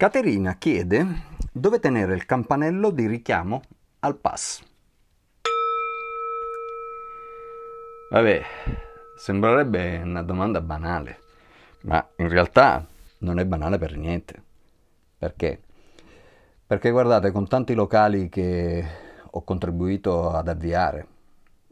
Caterina 0.00 0.54
chiede 0.54 1.06
dove 1.52 1.78
tenere 1.78 2.14
il 2.14 2.24
campanello 2.24 2.88
di 2.88 3.06
richiamo 3.06 3.60
al 3.98 4.16
pass. 4.16 4.62
Vabbè, 8.10 8.40
sembrerebbe 9.18 10.00
una 10.02 10.22
domanda 10.22 10.62
banale, 10.62 11.18
ma 11.82 12.02
in 12.16 12.30
realtà 12.30 12.86
non 13.18 13.38
è 13.38 13.44
banale 13.44 13.76
per 13.76 13.94
niente. 13.98 14.42
Perché? 15.18 15.60
Perché 16.66 16.90
guardate, 16.90 17.30
con 17.30 17.46
tanti 17.46 17.74
locali 17.74 18.30
che 18.30 18.82
ho 19.32 19.44
contribuito 19.44 20.30
ad 20.30 20.48
avviare, 20.48 21.06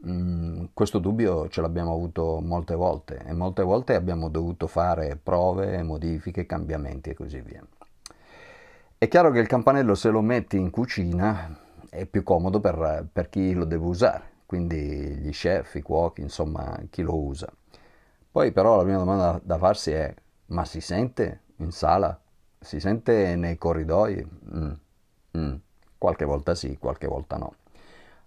mh, 0.01 0.11
mm, 0.11 0.65
questo 0.75 0.99
dubbio 0.99 1.49
ce 1.49 1.61
l'abbiamo 1.61 1.93
avuto 1.93 2.39
molte 2.41 2.75
volte 2.75 3.23
e 3.25 3.33
molte 3.33 3.63
volte 3.63 3.95
abbiamo 3.95 4.29
dovuto 4.29 4.67
fare 4.67 5.15
prove, 5.15 5.81
modifiche, 5.81 6.45
cambiamenti 6.45 7.09
e 7.09 7.15
così 7.15 7.41
via. 7.41 7.65
È 9.01 9.07
chiaro 9.07 9.31
che 9.31 9.39
il 9.39 9.47
campanello 9.47 9.95
se 9.95 10.09
lo 10.09 10.19
metti 10.19 10.57
in 10.57 10.71
cucina 10.71 11.57
è 11.89 12.05
più 12.05 12.21
comodo 12.21 12.59
per, 12.59 13.07
per 13.09 13.29
chi 13.29 13.53
lo 13.53 13.63
deve 13.63 13.85
usare, 13.85 14.23
quindi 14.45 14.77
gli 14.77 15.31
chef, 15.31 15.75
i 15.75 15.81
cuochi, 15.81 16.19
insomma 16.19 16.77
chi 16.89 17.01
lo 17.01 17.15
usa. 17.15 17.49
Poi 18.29 18.51
però 18.51 18.75
la 18.75 18.83
prima 18.83 18.97
domanda 18.97 19.39
da 19.41 19.57
farsi 19.57 19.91
è 19.91 20.13
ma 20.47 20.65
si 20.65 20.81
sente 20.81 21.43
in 21.59 21.71
sala? 21.71 22.19
Si 22.59 22.81
sente 22.81 23.37
nei 23.37 23.57
corridoi? 23.57 24.27
Mm. 24.53 24.71
Mm. 25.37 25.55
Qualche 25.97 26.25
volta 26.25 26.53
sì, 26.53 26.77
qualche 26.77 27.07
volta 27.07 27.37
no. 27.37 27.53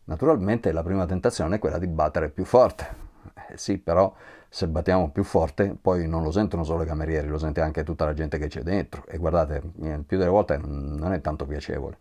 Naturalmente 0.04 0.72
la 0.72 0.82
prima 0.82 1.04
tentazione 1.04 1.56
è 1.56 1.58
quella 1.58 1.76
di 1.76 1.86
battere 1.86 2.30
più 2.30 2.46
forte. 2.46 3.10
Eh, 3.52 3.58
sì, 3.58 3.78
però 3.78 4.12
se 4.48 4.68
battiamo 4.68 5.10
più 5.10 5.24
forte, 5.24 5.76
poi 5.80 6.08
non 6.08 6.22
lo 6.22 6.30
sentono 6.30 6.64
solo 6.64 6.82
i 6.82 6.86
camerieri, 6.86 7.28
lo 7.28 7.38
sente 7.38 7.60
anche 7.60 7.84
tutta 7.84 8.04
la 8.04 8.14
gente 8.14 8.38
che 8.38 8.48
c'è 8.48 8.62
dentro. 8.62 9.04
E 9.06 9.18
guardate, 9.18 9.62
eh, 9.82 9.98
più 10.06 10.18
delle 10.18 10.30
volte 10.30 10.58
non 10.58 11.12
è 11.12 11.20
tanto 11.20 11.46
piacevole. 11.46 11.98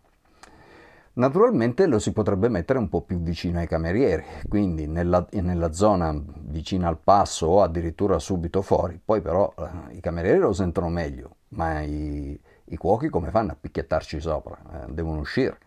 Naturalmente 1.14 1.88
lo 1.88 2.00
si 2.00 2.14
potrebbe 2.14 2.48
mettere 2.48 2.80
un 2.80 2.88
po' 2.88 3.02
più 3.02 3.20
vicino 3.20 3.60
ai 3.60 3.68
camerieri, 3.68 4.24
quindi 4.48 4.88
nella, 4.88 5.28
nella, 5.32 5.74
zona 5.74 6.18
vicina 6.44 6.88
al 6.88 6.98
passo 6.98 7.48
o 7.48 7.62
addirittura 7.62 8.18
subito 8.18 8.62
fuori. 8.62 9.00
Poi 9.04 9.20
però 9.22 9.54
eh, 9.58 9.96
i 9.96 10.00
camerieri 10.00 10.40
lo 10.40 10.54
sentono 10.54 10.88
meglio, 10.88 11.36
ma 11.50 11.82
i, 11.82 12.40
i 12.66 12.78
cuochi 12.78 13.10
come 13.10 13.30
fanno 13.30 13.52
a 13.52 13.58
picchiettarci 13.60 14.22
sopra? 14.22 14.58
Eh, 14.86 14.94
devono 14.94 15.20
uscire. 15.20 15.58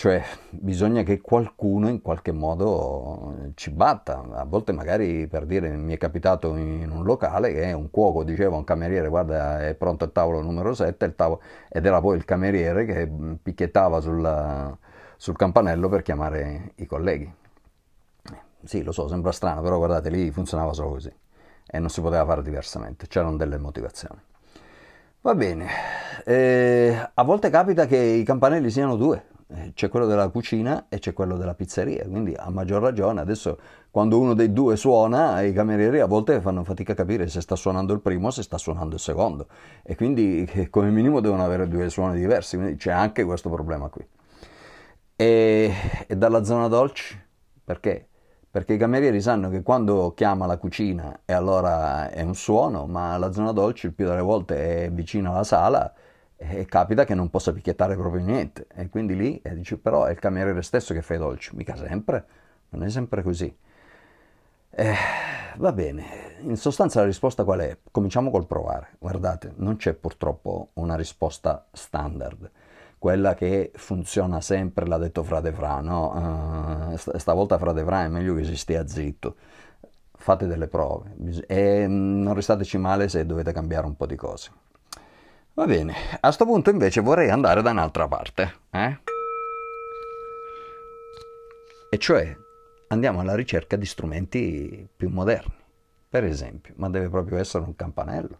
Cioè, 0.00 0.24
bisogna 0.48 1.02
che 1.02 1.20
qualcuno 1.20 1.90
in 1.90 2.00
qualche 2.00 2.32
modo 2.32 3.50
ci 3.54 3.70
batta. 3.70 4.26
A 4.32 4.46
volte 4.46 4.72
magari, 4.72 5.26
per 5.26 5.44
dire, 5.44 5.76
mi 5.76 5.92
è 5.92 5.98
capitato 5.98 6.56
in 6.56 6.90
un 6.90 7.04
locale 7.04 7.52
che 7.52 7.70
un 7.72 7.90
cuoco 7.90 8.24
diceva 8.24 8.54
a 8.54 8.58
un 8.60 8.64
cameriere 8.64 9.08
guarda 9.10 9.66
è 9.66 9.74
pronto 9.74 10.06
il 10.06 10.12
tavolo 10.12 10.40
numero 10.40 10.72
7 10.72 11.04
il 11.04 11.14
tavolo... 11.14 11.42
ed 11.68 11.84
era 11.84 12.00
poi 12.00 12.16
il 12.16 12.24
cameriere 12.24 12.86
che 12.86 13.12
picchiettava 13.42 14.00
sul, 14.00 14.78
sul 15.18 15.36
campanello 15.36 15.90
per 15.90 16.00
chiamare 16.00 16.72
i 16.76 16.86
colleghi. 16.86 17.30
Sì, 18.64 18.82
lo 18.82 18.92
so, 18.92 19.06
sembra 19.06 19.32
strano, 19.32 19.60
però 19.60 19.76
guardate, 19.76 20.08
lì 20.08 20.30
funzionava 20.30 20.72
solo 20.72 20.92
così 20.92 21.12
e 21.66 21.78
non 21.78 21.90
si 21.90 22.00
poteva 22.00 22.24
fare 22.24 22.42
diversamente, 22.42 23.06
c'erano 23.06 23.36
delle 23.36 23.58
motivazioni. 23.58 24.18
Va 25.20 25.34
bene, 25.34 25.66
eh, 26.24 27.10
a 27.12 27.22
volte 27.22 27.50
capita 27.50 27.84
che 27.84 27.98
i 27.98 28.22
campanelli 28.22 28.70
siano 28.70 28.96
due, 28.96 29.24
c'è 29.74 29.88
quello 29.88 30.06
della 30.06 30.28
cucina 30.28 30.86
e 30.88 30.98
c'è 30.98 31.12
quello 31.12 31.36
della 31.36 31.54
pizzeria, 31.54 32.04
quindi 32.04 32.34
a 32.36 32.50
maggior 32.50 32.80
ragione 32.80 33.20
adesso 33.20 33.58
quando 33.90 34.18
uno 34.18 34.34
dei 34.34 34.52
due 34.52 34.76
suona 34.76 35.40
i 35.42 35.52
camerieri 35.52 36.00
a 36.00 36.06
volte 36.06 36.40
fanno 36.40 36.62
fatica 36.62 36.92
a 36.92 36.94
capire 36.94 37.28
se 37.28 37.40
sta 37.40 37.56
suonando 37.56 37.92
il 37.92 38.00
primo 38.00 38.28
o 38.28 38.30
se 38.30 38.42
sta 38.42 38.58
suonando 38.58 38.94
il 38.94 39.00
secondo 39.00 39.48
e 39.82 39.96
quindi 39.96 40.48
eh, 40.52 40.70
come 40.70 40.90
minimo 40.90 41.20
devono 41.20 41.44
avere 41.44 41.66
due 41.66 41.90
suoni 41.90 42.18
diversi, 42.18 42.56
quindi 42.56 42.76
c'è 42.76 42.92
anche 42.92 43.24
questo 43.24 43.50
problema 43.50 43.88
qui. 43.88 44.06
E, 45.16 45.72
e 46.06 46.16
dalla 46.16 46.44
zona 46.44 46.68
dolci? 46.68 47.20
Perché? 47.64 48.06
Perché 48.50 48.74
i 48.74 48.78
camerieri 48.78 49.20
sanno 49.20 49.48
che 49.48 49.62
quando 49.62 50.12
chiama 50.14 50.46
la 50.46 50.56
cucina 50.56 51.20
e 51.24 51.32
allora 51.32 52.10
è 52.10 52.22
un 52.22 52.34
suono, 52.34 52.86
ma 52.86 53.16
la 53.18 53.32
zona 53.32 53.52
dolci 53.52 53.86
il 53.86 53.92
più 53.92 54.06
delle 54.06 54.22
volte 54.22 54.84
è 54.84 54.90
vicino 54.90 55.30
alla 55.30 55.44
sala 55.44 55.92
e 56.42 56.64
capita 56.64 57.04
che 57.04 57.14
non 57.14 57.28
possa 57.28 57.52
picchiettare 57.52 57.96
proprio 57.96 58.24
niente. 58.24 58.66
E 58.74 58.88
quindi 58.88 59.14
lì 59.14 59.40
eh, 59.42 59.54
dici 59.54 59.76
però 59.76 60.04
è 60.04 60.12
il 60.12 60.18
cameriere 60.18 60.62
stesso 60.62 60.94
che 60.94 61.02
fa 61.02 61.14
i 61.14 61.18
dolci. 61.18 61.54
Mica 61.54 61.76
sempre. 61.76 62.24
Non 62.70 62.82
è 62.82 62.88
sempre 62.88 63.22
così. 63.22 63.54
Eh, 64.70 64.94
va 65.58 65.72
bene. 65.72 66.38
In 66.40 66.56
sostanza 66.56 67.00
la 67.00 67.06
risposta 67.06 67.44
qual 67.44 67.60
è? 67.60 67.76
cominciamo 67.90 68.30
col 68.30 68.46
provare. 68.46 68.96
Guardate 68.98 69.52
non 69.56 69.76
c'è 69.76 69.92
purtroppo 69.92 70.70
una 70.74 70.96
risposta 70.96 71.66
standard. 71.72 72.50
Quella 72.98 73.34
che 73.34 73.72
funziona 73.74 74.40
sempre 74.40 74.86
l'ha 74.86 74.98
detto 74.98 75.22
Frate 75.22 75.52
Fra 75.52 75.80
no? 75.80 76.90
Uh, 76.92 76.96
stavolta 77.18 77.58
Frate 77.58 77.84
Fra 77.84 78.04
è 78.04 78.08
meglio 78.08 78.34
che 78.34 78.44
si 78.44 78.56
stia 78.56 78.86
zitto. 78.86 79.36
Fate 80.12 80.46
delle 80.46 80.68
prove. 80.68 81.16
E 81.46 81.86
mm, 81.86 82.22
non 82.22 82.34
restateci 82.34 82.78
male 82.78 83.08
se 83.08 83.26
dovete 83.26 83.52
cambiare 83.52 83.86
un 83.86 83.96
po' 83.96 84.06
di 84.06 84.16
cose 84.16 84.68
Va 85.52 85.66
bene, 85.66 85.94
a 86.14 86.18
questo 86.20 86.44
punto 86.46 86.70
invece 86.70 87.00
vorrei 87.00 87.28
andare 87.28 87.60
da 87.60 87.70
un'altra 87.70 88.06
parte, 88.06 88.54
eh? 88.70 88.98
E 91.90 91.98
cioè 91.98 92.36
andiamo 92.88 93.20
alla 93.20 93.34
ricerca 93.34 93.74
di 93.74 93.84
strumenti 93.84 94.88
più 94.96 95.08
moderni. 95.08 95.52
Per 96.08 96.24
esempio, 96.24 96.74
ma 96.76 96.88
deve 96.88 97.08
proprio 97.08 97.38
essere 97.38 97.64
un 97.64 97.74
campanello, 97.74 98.38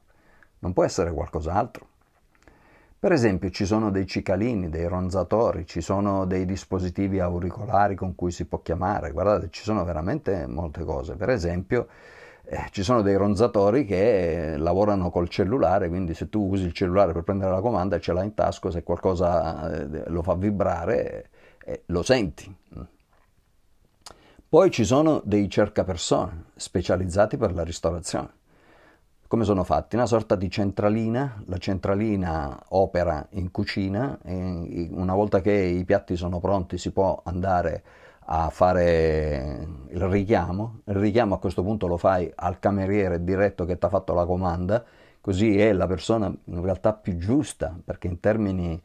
non 0.60 0.72
può 0.72 0.84
essere 0.84 1.12
qualcos'altro. 1.12 1.88
Per 2.98 3.12
esempio 3.12 3.50
ci 3.50 3.66
sono 3.66 3.90
dei 3.90 4.06
cicalini, 4.06 4.68
dei 4.68 4.86
ronzatori, 4.86 5.66
ci 5.66 5.80
sono 5.80 6.26
dei 6.26 6.44
dispositivi 6.44 7.18
auricolari 7.18 7.96
con 7.96 8.14
cui 8.14 8.30
si 8.30 8.44
può 8.44 8.60
chiamare, 8.60 9.10
guardate, 9.10 9.48
ci 9.50 9.62
sono 9.62 9.84
veramente 9.84 10.46
molte 10.46 10.84
cose. 10.84 11.16
Per 11.16 11.30
esempio 11.30 11.88
eh, 12.52 12.66
ci 12.72 12.82
sono 12.82 13.00
dei 13.00 13.14
ronzatori 13.14 13.84
che 13.84 14.56
lavorano 14.56 15.08
col 15.10 15.28
cellulare, 15.28 15.88
quindi 15.88 16.14
se 16.14 16.28
tu 16.28 16.48
usi 16.48 16.64
il 16.64 16.72
cellulare 16.72 17.12
per 17.12 17.22
prendere 17.22 17.52
la 17.52 17.60
comanda 17.60 18.00
ce 18.00 18.12
l'hai 18.12 18.24
in 18.24 18.34
tasco, 18.34 18.72
se 18.72 18.82
qualcosa 18.82 19.70
eh, 19.70 20.10
lo 20.10 20.20
fa 20.20 20.34
vibrare, 20.34 21.30
eh, 21.64 21.82
lo 21.86 22.02
senti. 22.02 22.52
Poi 24.48 24.70
ci 24.72 24.84
sono 24.84 25.22
dei 25.24 25.48
cercapersone 25.48 26.46
specializzati 26.56 27.36
per 27.36 27.54
la 27.54 27.62
ristorazione. 27.62 28.30
Come 29.28 29.44
sono 29.44 29.62
fatti? 29.62 29.94
Una 29.94 30.06
sorta 30.06 30.34
di 30.34 30.50
centralina, 30.50 31.40
la 31.46 31.58
centralina 31.58 32.60
opera 32.70 33.28
in 33.30 33.52
cucina 33.52 34.18
una 34.24 35.14
volta 35.14 35.40
che 35.40 35.52
i 35.52 35.84
piatti 35.84 36.16
sono 36.16 36.40
pronti 36.40 36.78
si 36.78 36.90
può 36.90 37.22
andare 37.24 37.84
a 38.32 38.48
fare 38.50 39.66
il 39.88 40.00
richiamo. 40.02 40.80
Il 40.86 40.94
richiamo 40.94 41.34
a 41.34 41.38
questo 41.38 41.62
punto 41.62 41.86
lo 41.86 41.96
fai 41.96 42.30
al 42.34 42.58
cameriere 42.60 43.24
diretto 43.24 43.64
che 43.64 43.76
ti 43.76 43.84
ha 43.84 43.88
fatto 43.88 44.14
la 44.14 44.24
comanda, 44.24 44.84
così 45.20 45.58
è 45.58 45.72
la 45.72 45.86
persona 45.86 46.32
in 46.44 46.62
realtà 46.62 46.92
più 46.92 47.16
giusta, 47.16 47.76
perché 47.84 48.06
in 48.06 48.20
termini 48.20 48.80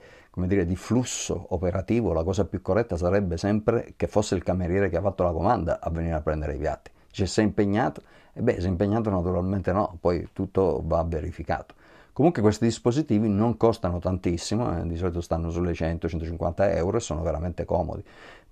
dire, 0.47 0.65
di 0.65 0.75
flusso 0.75 1.45
operativo 1.49 2.11
la 2.11 2.23
cosa 2.23 2.45
più 2.45 2.61
corretta 2.61 2.97
sarebbe 2.97 3.37
sempre 3.37 3.93
che 3.95 4.07
fosse 4.07 4.35
il 4.35 4.43
cameriere 4.43 4.89
che 4.89 4.97
ha 4.97 5.01
fatto 5.01 5.23
la 5.23 5.31
comanda 5.31 5.79
a 5.79 5.89
venire 5.91 6.15
a 6.15 6.21
prendere 6.21 6.55
i 6.55 6.57
piatti. 6.57 6.89
Cioè, 7.11 7.27
sei 7.27 7.45
impegnato? 7.45 8.01
E 8.33 8.41
beh, 8.41 8.59
se 8.59 8.67
impegnato 8.67 9.11
naturalmente 9.11 9.71
no, 9.71 9.95
poi 10.01 10.27
tutto 10.33 10.81
va 10.83 11.03
verificato. 11.03 11.75
Comunque 12.11 12.41
questi 12.41 12.65
dispositivi 12.65 13.27
non 13.27 13.57
costano 13.57 13.99
tantissimo, 13.99 14.79
eh, 14.79 14.87
di 14.87 14.95
solito 14.95 15.21
stanno 15.21 15.49
sulle 15.51 15.73
100-150 15.73 16.75
euro 16.75 16.97
e 16.97 16.99
sono 17.01 17.21
veramente 17.21 17.65
comodi 17.65 18.03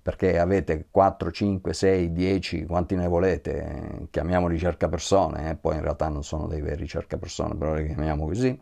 perché 0.04 0.38
avete 0.38 0.88
4, 0.90 1.30
5, 1.30 1.72
6, 1.72 2.12
10, 2.12 2.66
quanti 2.66 2.94
ne 2.94 3.08
volete, 3.08 4.06
chiamiamoli 4.10 4.58
cercapersone, 4.58 5.48
eh, 5.48 5.54
poi 5.56 5.76
in 5.76 5.80
realtà 5.80 6.10
non 6.10 6.22
sono 6.22 6.46
dei 6.46 6.60
veri 6.60 6.86
cercapersone, 6.86 7.54
però 7.54 7.72
li 7.72 7.86
chiamiamo 7.86 8.26
così. 8.26 8.60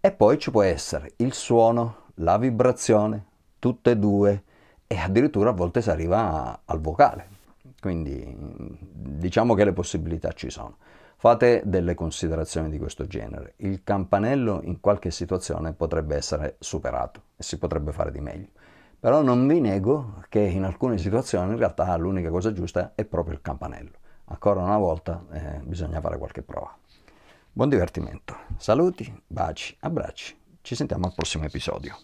E 0.00 0.10
poi 0.10 0.38
ci 0.38 0.50
può 0.50 0.62
essere 0.62 1.12
il 1.16 1.34
suono, 1.34 2.04
la 2.14 2.38
vibrazione, 2.38 3.26
tutte 3.58 3.90
e 3.90 3.96
due, 3.98 4.42
e 4.86 4.96
addirittura 4.96 5.50
a 5.50 5.52
volte 5.52 5.82
si 5.82 5.90
arriva 5.90 6.62
al 6.64 6.80
vocale. 6.80 7.28
Quindi 7.78 8.34
diciamo 8.90 9.52
che 9.52 9.64
le 9.64 9.74
possibilità 9.74 10.32
ci 10.32 10.48
sono. 10.48 10.78
Fate 11.18 11.60
delle 11.66 11.92
considerazioni 11.92 12.70
di 12.70 12.78
questo 12.78 13.06
genere. 13.06 13.52
Il 13.56 13.84
campanello 13.84 14.62
in 14.62 14.80
qualche 14.80 15.10
situazione 15.10 15.74
potrebbe 15.74 16.16
essere 16.16 16.56
superato 16.58 17.22
e 17.36 17.42
si 17.42 17.58
potrebbe 17.58 17.92
fare 17.92 18.10
di 18.10 18.20
meglio. 18.20 18.48
Però 19.00 19.22
non 19.22 19.46
vi 19.46 19.60
nego 19.60 20.24
che 20.28 20.40
in 20.40 20.64
alcune 20.64 20.98
situazioni 20.98 21.52
in 21.52 21.58
realtà 21.58 21.94
l'unica 21.96 22.30
cosa 22.30 22.52
giusta 22.52 22.92
è 22.96 23.04
proprio 23.04 23.34
il 23.34 23.40
campanello. 23.40 23.92
Ancora 24.24 24.60
una 24.60 24.76
volta 24.76 25.24
eh, 25.30 25.60
bisogna 25.62 26.00
fare 26.00 26.18
qualche 26.18 26.42
prova. 26.42 26.76
Buon 27.52 27.68
divertimento. 27.68 28.36
Saluti, 28.56 29.22
baci, 29.24 29.76
abbracci. 29.80 30.36
Ci 30.62 30.74
sentiamo 30.74 31.06
al 31.06 31.14
prossimo 31.14 31.44
episodio. 31.44 31.96